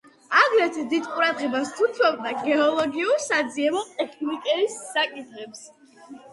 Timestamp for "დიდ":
0.93-1.09